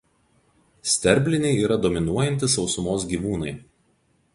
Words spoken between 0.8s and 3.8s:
Sterbliniai yra dominuojantys sausumos gyvūnai.